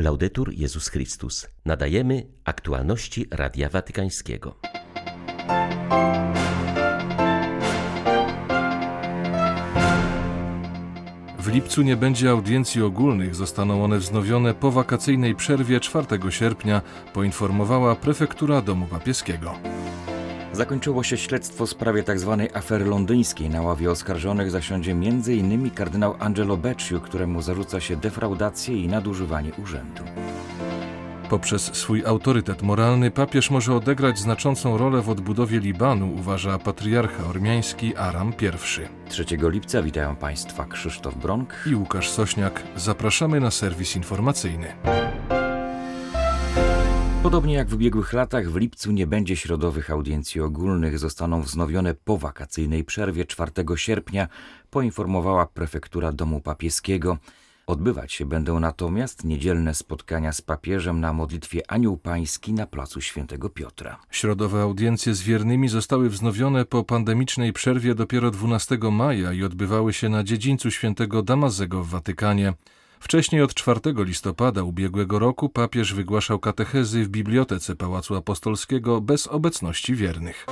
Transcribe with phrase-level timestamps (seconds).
[0.00, 1.48] Laudetur Jezus Chrystus.
[1.64, 4.54] Nadajemy aktualności Radia Watykańskiego.
[11.38, 16.82] W lipcu nie będzie audiencji ogólnych, zostaną one wznowione po wakacyjnej przerwie 4 sierpnia,
[17.14, 19.54] poinformowała prefektura Domu Papieskiego.
[20.52, 22.46] Zakończyło się śledztwo w sprawie tzw.
[22.54, 23.50] Afery londyńskiej.
[23.50, 25.70] Na ławie oskarżonych zasiądzie m.in.
[25.70, 30.02] kardynał Angelo Becciu, któremu zarzuca się defraudację i nadużywanie urzędu.
[31.30, 37.96] Poprzez swój autorytet moralny papież może odegrać znaczącą rolę w odbudowie Libanu, uważa patriarcha ormiański
[37.96, 39.08] Aram I.
[39.08, 42.62] 3 lipca witają Państwa Krzysztof Bronk i Łukasz Sośniak.
[42.76, 44.72] Zapraszamy na serwis informacyjny.
[47.30, 52.18] Podobnie jak w ubiegłych latach, w lipcu nie będzie środowych audiencji ogólnych, zostaną wznowione po
[52.18, 54.28] wakacyjnej przerwie 4 sierpnia,
[54.70, 57.18] poinformowała prefektura Domu Papieskiego.
[57.66, 63.50] Odbywać się będą natomiast niedzielne spotkania z papieżem na modlitwie Anioł Pański na placu Świętego
[63.50, 64.00] Piotra.
[64.10, 70.08] Środowe audiencje z wiernymi zostały wznowione po pandemicznej przerwie dopiero 12 maja i odbywały się
[70.08, 72.52] na dziedzińcu Świętego Damazego w Watykanie.
[73.00, 79.94] Wcześniej od 4 listopada ubiegłego roku papież wygłaszał katechezy w bibliotece Pałacu Apostolskiego bez obecności
[79.94, 80.46] wiernych.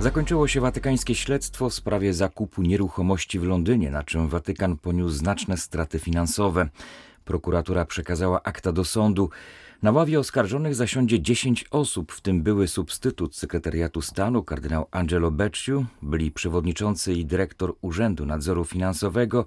[0.00, 5.56] Zakończyło się watykańskie śledztwo w sprawie zakupu nieruchomości w Londynie, na czym Watykan poniósł znaczne
[5.56, 6.68] straty finansowe.
[7.24, 9.30] Prokuratura przekazała akta do sądu.
[9.82, 15.84] Na ławie oskarżonych zasiądzie 10 osób, w tym były substytut sekretariatu stanu kardynał Angelo Becciu,
[16.02, 19.46] byli przewodniczący i dyrektor Urzędu Nadzoru Finansowego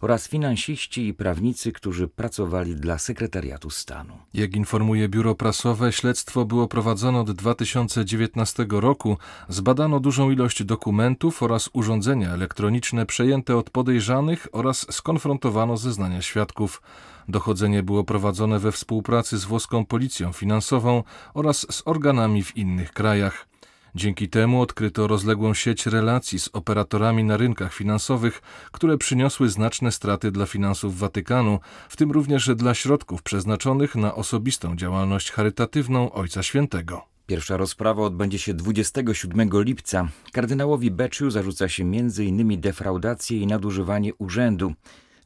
[0.00, 4.18] oraz finansiści i prawnicy, którzy pracowali dla sekretariatu stanu.
[4.34, 9.16] Jak informuje biuro prasowe, śledztwo było prowadzone od 2019 roku.
[9.48, 16.82] Zbadano dużą ilość dokumentów oraz urządzenia elektroniczne przejęte od podejrzanych oraz skonfrontowano zeznania świadków.
[17.28, 21.02] Dochodzenie było prowadzone we współpracy z włoską policją finansową
[21.34, 23.48] oraz z organami w innych krajach.
[23.94, 28.42] Dzięki temu odkryto rozległą sieć relacji z operatorami na rynkach finansowych,
[28.72, 34.76] które przyniosły znaczne straty dla finansów Watykanu, w tym również dla środków przeznaczonych na osobistą
[34.76, 37.02] działalność charytatywną Ojca Świętego.
[37.26, 40.08] Pierwsza rozprawa odbędzie się 27 lipca.
[40.32, 42.60] Kardynałowi Becciu zarzuca się m.in.
[42.60, 44.72] defraudację i nadużywanie urzędu.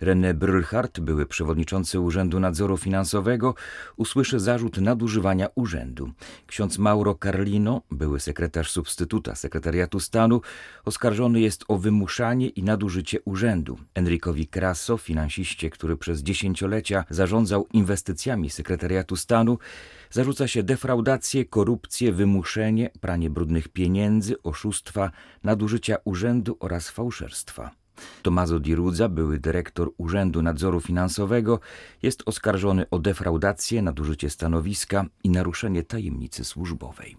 [0.01, 3.55] René Brülhart, były przewodniczący Urzędu Nadzoru Finansowego,
[3.97, 6.11] usłyszy zarzut nadużywania urzędu.
[6.47, 10.41] Ksiądz Mauro Carlino, były sekretarz substytuta sekretariatu stanu,
[10.85, 13.79] oskarżony jest o wymuszanie i nadużycie urzędu.
[13.95, 19.59] Enricowi Crasso, finansiście, który przez dziesięciolecia zarządzał inwestycjami sekretariatu stanu,
[20.11, 25.11] zarzuca się defraudację, korupcję, wymuszenie, pranie brudnych pieniędzy, oszustwa,
[25.45, 27.80] nadużycia urzędu oraz fałszerstwa.
[28.23, 31.61] Tomaso Di Ruzza, były dyrektor Urzędu Nadzoru Finansowego,
[32.03, 37.17] jest oskarżony o defraudację, nadużycie stanowiska i naruszenie tajemnicy służbowej.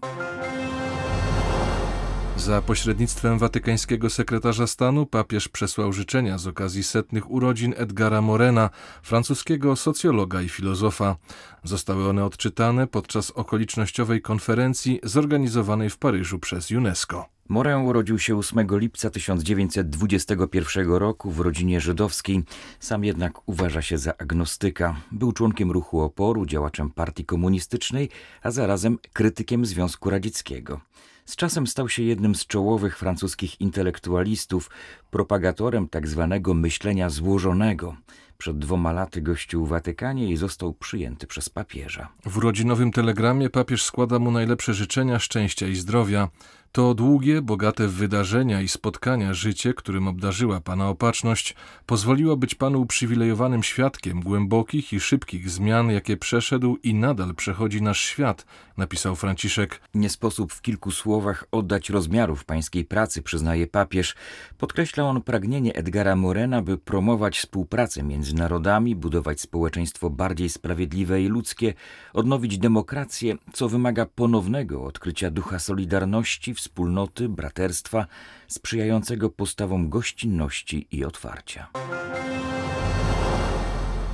[2.36, 8.70] Za pośrednictwem watykańskiego sekretarza stanu papież przesłał życzenia z okazji setnych urodzin Edgara Morena,
[9.02, 11.16] francuskiego socjologa i filozofa.
[11.64, 17.31] Zostały one odczytane podczas okolicznościowej konferencji zorganizowanej w Paryżu przez UNESCO.
[17.48, 22.42] Morę urodził się 8 lipca 1921 roku w rodzinie żydowskiej.
[22.80, 24.96] Sam jednak uważa się za agnostyka.
[25.12, 28.08] Był członkiem ruchu oporu, działaczem partii komunistycznej,
[28.42, 30.80] a zarazem krytykiem Związku Radzieckiego.
[31.24, 34.70] Z czasem stał się jednym z czołowych francuskich intelektualistów,
[35.10, 36.28] propagatorem tzw.
[36.30, 37.96] Tak myślenia złożonego.
[38.42, 42.08] Przed dwoma laty gościł w Watykanie i został przyjęty przez papieża.
[42.24, 46.28] W rodzinowym telegramie papież składa mu najlepsze życzenia szczęścia i zdrowia.
[46.72, 51.54] To długie, bogate w wydarzenia i spotkania życie, którym obdarzyła Pana opatrzność,
[51.86, 58.00] pozwoliło być Panu uprzywilejowanym świadkiem głębokich i szybkich zmian, jakie przeszedł i nadal przechodzi nasz
[58.00, 59.80] świat, napisał Franciszek.
[59.94, 64.14] Nie sposób w kilku słowach oddać rozmiarów pańskiej pracy, przyznaje papież.
[64.58, 71.28] Podkreśla on pragnienie Edgara Morena, by promować współpracę między narodami, budować społeczeństwo bardziej sprawiedliwe i
[71.28, 71.74] ludzkie,
[72.12, 78.06] odnowić demokrację, co wymaga ponownego odkrycia ducha solidarności, wspólnoty, braterstwa,
[78.48, 81.68] sprzyjającego postawom gościnności i otwarcia.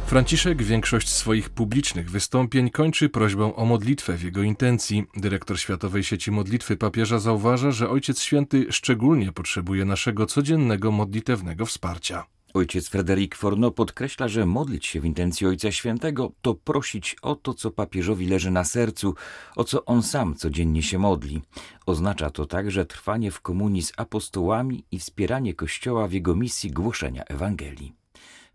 [0.09, 5.05] Franciszek większość swoich publicznych wystąpień kończy prośbą o modlitwę w jego intencji.
[5.17, 12.38] Dyrektor Światowej Sieci Modlitwy Papieża zauważa, że Ojciec Święty szczególnie potrzebuje naszego codziennego modlitewnego wsparcia.
[12.55, 17.55] Ojciec Fryderyk Forno podkreśla, że modlić się w intencji Ojca Świętego to prosić o to,
[17.55, 19.15] co papieżowi leży na sercu,
[19.57, 21.43] o co on sam codziennie się modli.
[21.87, 27.25] Oznacza to także trwanie w komunii z apostołami i wspieranie Kościoła w jego misji głoszenia
[27.25, 27.93] Ewangelii.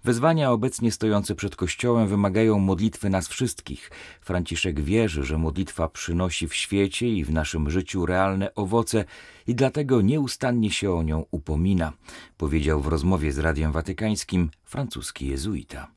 [0.05, 3.91] Wezwania obecnie stojące przed Kościołem wymagają modlitwy nas wszystkich.
[4.21, 9.05] Franciszek wierzy, że modlitwa przynosi w świecie i w naszym życiu realne owoce
[9.47, 11.94] i dlatego nieustannie się o nią upomina,
[12.38, 15.88] powiedział w rozmowie z Radiem Watykańskim francuski jezuita.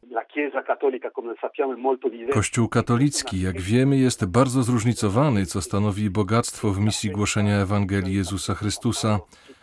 [2.32, 8.55] Kościół katolicki, jak wiemy, jest bardzo zróżnicowany, co stanowi bogactwo w misji głoszenia Ewangelii Jezusa
[8.55, 9.19] Chrystusa.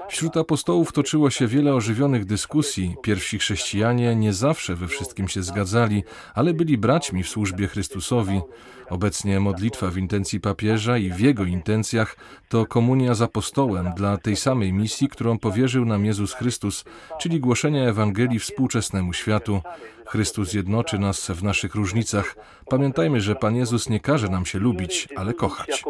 [0.09, 2.95] Wśród apostołów toczyło się wiele ożywionych dyskusji.
[3.01, 6.03] Pierwsi chrześcijanie nie zawsze we wszystkim się zgadzali,
[6.35, 8.41] ale byli braćmi w służbie Chrystusowi.
[8.89, 12.15] Obecnie modlitwa w intencji papieża i w jego intencjach
[12.49, 16.85] to komunia z apostołem dla tej samej misji, którą powierzył nam Jezus Chrystus,
[17.19, 19.61] czyli głoszenia Ewangelii współczesnemu światu.
[20.05, 22.35] Chrystus jednoczy nas w naszych różnicach.
[22.69, 25.83] Pamiętajmy, że Pan Jezus nie każe nam się lubić, ale kochać.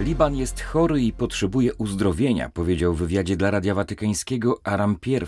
[0.00, 5.18] Liban jest chory i potrzebuje uzdrowienia, powiedział w wywiadzie dla Radia Watykańskiego Aram I.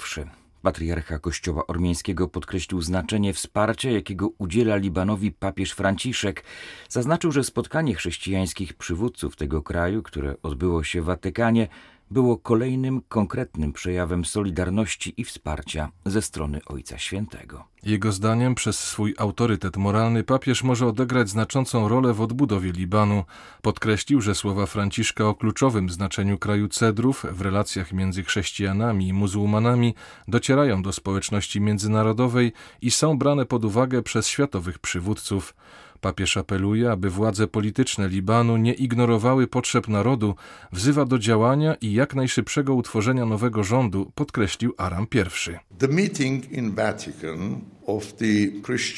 [0.63, 6.45] Patriarcha Kościoła Ormiańskiego podkreślił znaczenie wsparcia, jakiego udziela Libanowi papież Franciszek.
[6.89, 11.69] Zaznaczył, że spotkanie chrześcijańskich przywódców tego kraju, które odbyło się w Watykanie,
[12.11, 17.65] było kolejnym konkretnym przejawem solidarności i wsparcia ze strony Ojca Świętego.
[17.83, 23.25] Jego zdaniem przez swój autorytet moralny papież może odegrać znaczącą rolę w odbudowie Libanu.
[23.63, 29.95] Podkreślił, że słowa Franciszka o kluczowym znaczeniu kraju cedrów w relacjach między chrześcijanami i muzułmanami
[30.29, 32.53] docierają do społeczności międzynarodowej
[32.83, 35.55] i są brane pod uwagę przez światowych przywódców.
[36.01, 40.35] Papież apeluje, aby władze polityczne Libanu nie ignorowały potrzeb narodu,
[40.73, 45.19] wzywa do działania i jak najszybszego utworzenia nowego rządu, podkreślił Aram I.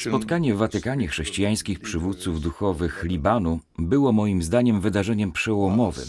[0.09, 6.05] Spotkanie w Watykanie chrześcijańskich przywódców duchowych Libanu było moim zdaniem wydarzeniem przełomowym.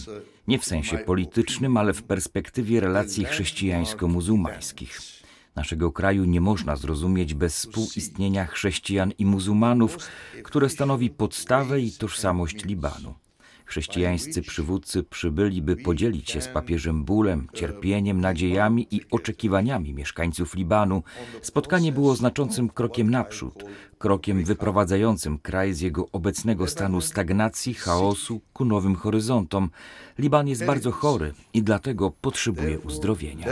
[0.48, 5.23] Nie w sensie politycznym, ale w perspektywie relacji chrześcijańsko-muzułmańskich.
[5.56, 9.98] Naszego kraju nie można zrozumieć bez współistnienia chrześcijan i muzułmanów,
[10.42, 13.14] które stanowi podstawę i tożsamość Libanu.
[13.64, 21.02] Chrześcijańscy przywódcy przybyli, by podzielić się z papieżem bólem, cierpieniem, nadziejami i oczekiwaniami mieszkańców Libanu.
[21.42, 23.64] Spotkanie było znaczącym krokiem naprzód,
[23.98, 29.70] krokiem wyprowadzającym kraj z jego obecnego stanu stagnacji, chaosu ku nowym horyzontom.
[30.18, 33.46] Liban jest bardzo chory i dlatego potrzebuje uzdrowienia.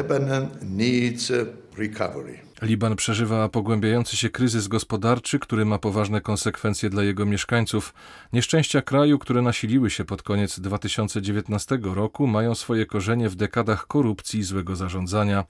[2.62, 7.94] Liban przeżywa pogłębiający się kryzys gospodarczy, który ma poważne konsekwencje dla jego mieszkańców.
[8.32, 14.40] Nieszczęścia kraju, które nasiliły się pod koniec 2019 roku, mają swoje korzenie w dekadach korupcji
[14.40, 15.44] i złego zarządzania.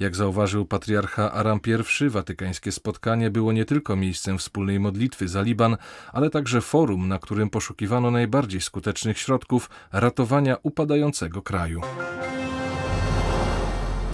[0.00, 1.60] Jak zauważył patriarcha Aram
[2.00, 5.76] I, watykańskie spotkanie było nie tylko miejscem wspólnej modlitwy za Liban,
[6.12, 11.80] ale także forum, na którym poszukiwano najbardziej skutecznych środków ratowania upadającego kraju.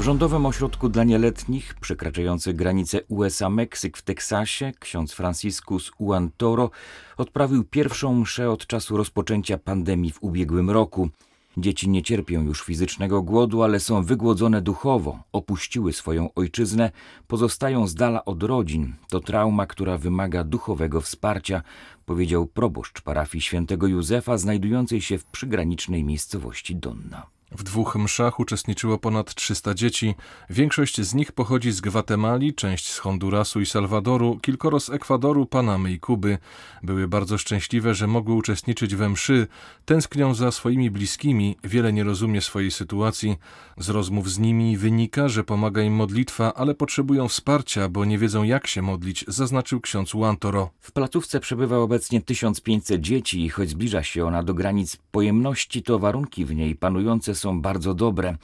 [0.03, 6.71] W Rządowym Ośrodku dla Nieletnich, przekraczający granicę USA-Meksyk w Teksasie, ksiądz Franciscus Juan Toro
[7.17, 11.09] odprawił pierwszą mszę od czasu rozpoczęcia pandemii w ubiegłym roku.
[11.57, 16.91] Dzieci nie cierpią już fizycznego głodu, ale są wygłodzone duchowo, opuściły swoją ojczyznę,
[17.27, 18.95] pozostają z dala od rodzin.
[19.09, 21.63] To trauma, która wymaga duchowego wsparcia,
[22.07, 27.32] powiedział proboszcz parafii świętego Józefa, znajdującej się w przygranicznej miejscowości Donna.
[27.57, 30.15] W dwóch mszach uczestniczyło ponad 300 dzieci.
[30.51, 35.93] Większość z nich pochodzi z Gwatemali, część z Hondurasu i Salwadoru, kilkoro z Ekwadoru, Panamy
[35.93, 36.39] i Kuby.
[36.83, 39.47] Były bardzo szczęśliwe, że mogły uczestniczyć we mszy.
[39.85, 43.37] Tęsknią za swoimi bliskimi, wiele nie rozumie swojej sytuacji.
[43.79, 48.43] Z rozmów z nimi wynika, że pomaga im modlitwa, ale potrzebują wsparcia, bo nie wiedzą
[48.43, 50.71] jak się modlić, zaznaczył ksiądz Łantoro.
[50.81, 55.99] W placówce przebywa obecnie 1500 dzieci i choć zbliża się ona do granic pojemności, to
[55.99, 58.37] warunki w niej panujące są bardzo dobre.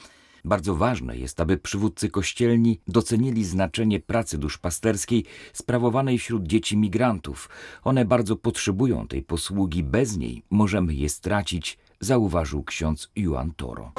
[0.45, 7.49] Bardzo ważne jest, aby przywódcy kościelni docenili znaczenie pracy duszpasterskiej sprawowanej wśród dzieci migrantów.
[7.83, 13.91] One bardzo potrzebują tej posługi, bez niej możemy je stracić, zauważył ksiądz Juan Toro.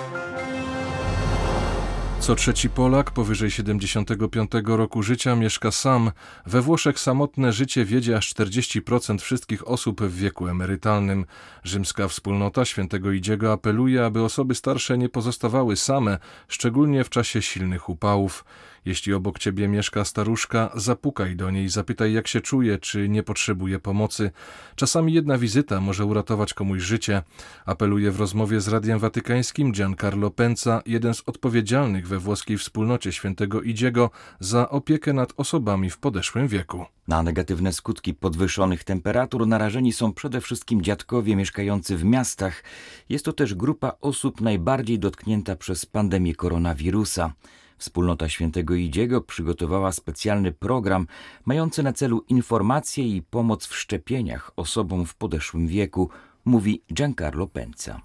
[2.21, 6.11] Co trzeci Polak powyżej 75 roku życia mieszka sam.
[6.47, 11.27] We Włoszech samotne życie wiedzie aż 40% wszystkich osób w wieku emerytalnym.
[11.65, 17.89] Rzymska wspólnota świętego Idziego apeluje, aby osoby starsze nie pozostawały same, szczególnie w czasie silnych
[17.89, 18.45] upałów.
[18.85, 23.79] Jeśli obok ciebie mieszka staruszka, zapukaj do niej, zapytaj jak się czuje, czy nie potrzebuje
[23.79, 24.31] pomocy.
[24.77, 27.23] Czasami jedna wizyta może uratować komuś życie.
[27.67, 33.63] Apeluje w rozmowie z Radiem Watykańskim Giancarlo Penza, jeden z odpowiedzialnych we włoskiej wspólnocie świętego
[33.63, 34.11] Idziego
[34.41, 36.87] za opiekę nad osobami w podeszłym wieku.
[37.09, 42.65] Na negatywne skutki podwyższonych temperatur narażeni są przede wszystkim dziadkowie mieszkający w miastach.
[43.09, 47.33] Jest to też grupa osób najbardziej dotknięta przez pandemię koronawirusa.
[47.81, 51.07] Wspólnota Świętego Idziego przygotowała specjalny program
[51.47, 56.11] mający na celu informację i pomoc w szczepieniach osobom w podeszłym wieku,
[56.51, 58.01] mówi Giancarlo Penza.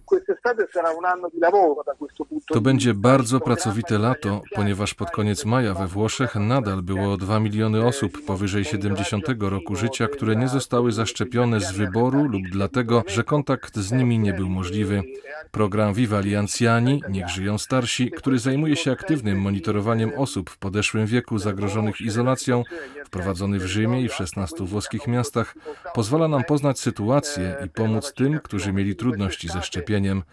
[2.53, 7.85] To będzie bardzo pracowite lato, ponieważ pod koniec maja we Włoszech nadal było 2 miliony
[7.85, 13.77] osób powyżej 70 roku życia, które nie zostały zaszczepione z wyboru lub dlatego, że kontakt
[13.77, 15.03] z nimi nie był możliwy.
[15.51, 21.05] Program Viva gli Anziani, Niech żyją starsi, który zajmuje się aktywnym monitorowaniem osób w podeszłym
[21.05, 22.63] wieku zagrożonych izolacją,
[23.15, 25.55] wprowadzony w Rzymie i w 16 włoskich miastach,
[25.93, 30.23] pozwala nam poznać sytuację i pomóc tym, którzy mieli trudności ze szczepieniem.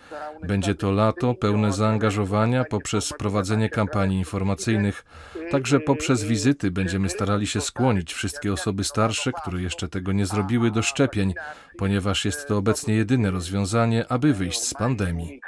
[0.43, 5.05] Będzie to lato pełne zaangażowania poprzez prowadzenie kampanii informacyjnych.
[5.51, 10.71] Także poprzez wizyty będziemy starali się skłonić wszystkie osoby starsze, które jeszcze tego nie zrobiły,
[10.71, 11.35] do szczepień,
[11.79, 15.41] ponieważ jest to obecnie jedyne rozwiązanie, aby wyjść z pandemii.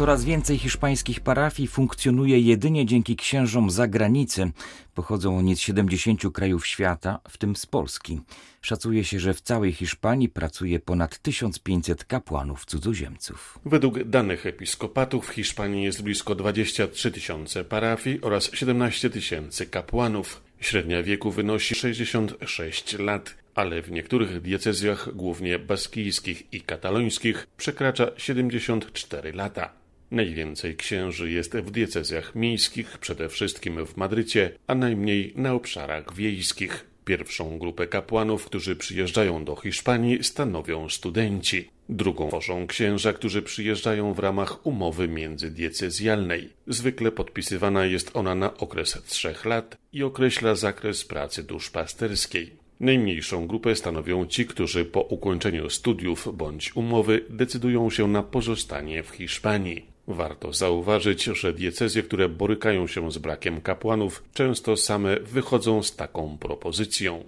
[0.00, 4.52] Coraz więcej hiszpańskich parafii funkcjonuje jedynie dzięki księżom zagranicy.
[4.94, 8.20] Pochodzą oni z 70 krajów świata, w tym z Polski.
[8.62, 13.58] Szacuje się, że w całej Hiszpanii pracuje ponad 1500 kapłanów cudzoziemców.
[13.64, 20.42] Według danych episkopatów w Hiszpanii jest blisko 23 tysiące parafii oraz 17 tysięcy kapłanów.
[20.60, 29.32] Średnia wieku wynosi 66 lat, ale w niektórych diecezjach, głównie baskijskich i katalońskich, przekracza 74
[29.32, 29.79] lata.
[30.10, 36.86] Najwięcej księży jest w diecezjach miejskich, przede wszystkim w Madrycie, a najmniej na obszarach wiejskich.
[37.04, 41.68] Pierwszą grupę kapłanów, którzy przyjeżdżają do Hiszpanii, stanowią studenci.
[41.88, 46.50] Drugą tworzą księża, którzy przyjeżdżają w ramach umowy międzydiecezjalnej.
[46.66, 52.50] Zwykle podpisywana jest ona na okres trzech lat i określa zakres pracy duszpasterskiej.
[52.80, 59.10] Najmniejszą grupę stanowią ci, którzy po ukończeniu studiów bądź umowy decydują się na pozostanie w
[59.10, 59.89] Hiszpanii.
[60.10, 66.38] Warto zauważyć, że diecezje, które borykają się z brakiem kapłanów, często same wychodzą z taką
[66.38, 67.24] propozycją.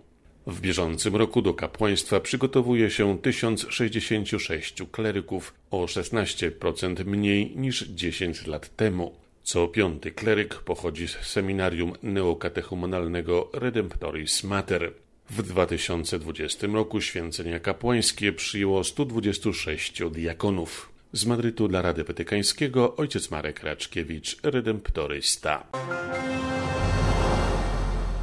[0.46, 8.76] W bieżącym roku do kapłaństwa przygotowuje się 1066 kleryków, o 16% mniej niż 10 lat
[8.76, 9.12] temu.
[9.42, 14.92] Co piąty kleryk pochodzi z seminarium neokatechumenalnego Redemptoris Mater.
[15.30, 20.91] W 2020 roku święcenia kapłańskie przyjęło 126 diakonów.
[21.14, 25.66] Z Madrytu dla Rady Watykańskiego ojciec Marek Raczkiewicz, redemptorysta.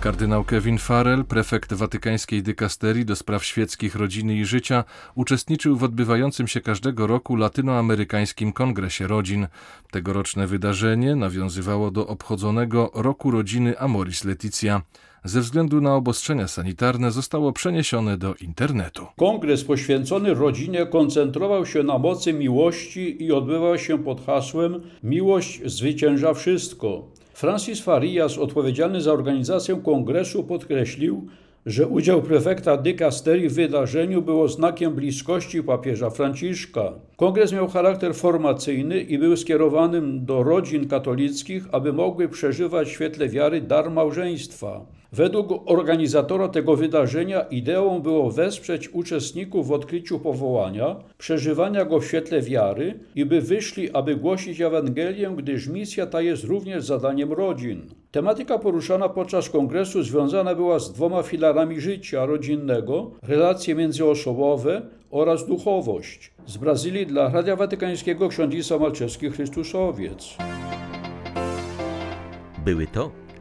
[0.02, 4.84] Kardynał Kevin Farrell, prefekt watykańskiej dykasterii do spraw świeckich rodziny i życia,
[5.16, 9.48] uczestniczył w odbywającym się każdego roku latynoamerykańskim Kongresie Rodzin.
[9.92, 14.82] Tegoroczne wydarzenie nawiązywało do obchodzonego Roku Rodziny Amoris Leticia
[15.24, 19.06] ze względu na obostrzenia sanitarne zostało przeniesione do internetu.
[19.18, 26.34] Kongres poświęcony rodzinie koncentrował się na mocy miłości i odbywał się pod hasłem Miłość zwycięża
[26.34, 27.04] wszystko.
[27.34, 31.28] Francis Farias, odpowiedzialny za organizację kongresu, podkreślił,
[31.66, 36.94] że udział prefekta dykasterii w wydarzeniu było znakiem bliskości papieża Franciszka.
[37.18, 43.30] Kongres miał charakter formacyjny i był skierowanym do rodzin katolickich, aby mogły przeżywać w świetle
[43.30, 44.99] wiary dar małżeństwa.
[45.12, 52.42] Według organizatora tego wydarzenia ideą było wesprzeć uczestników w odkryciu powołania, przeżywania go w świetle
[52.42, 57.82] wiary i by wyszli, aby głosić Ewangelię, gdyż misja ta jest również zadaniem rodzin.
[58.12, 66.32] Tematyka poruszana podczas kongresu związana była z dwoma filarami życia rodzinnego, relacje międzyosobowe oraz duchowość.
[66.46, 70.38] Z Brazylii dla Radia Watykańskiego ksiądz Malczewski Chrystuszowiec.
[72.66, 73.12] Były to